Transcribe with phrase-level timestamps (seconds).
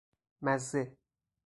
[0.41, 0.97] مزه